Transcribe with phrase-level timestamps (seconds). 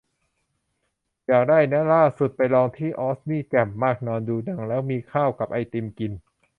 [1.27, 6.11] อยากได้ นะ ล่าสุดไปลองที่ออสนี่แจ่มมาก นอนดูหนังแล้วมีข้าวกับไอติมกิน